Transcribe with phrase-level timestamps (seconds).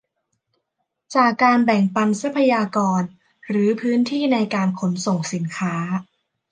[1.15, 3.01] จากการแบ่งปันทรัพยากร
[3.47, 5.75] หรือพื้นที่ในการขนส่งสินค้า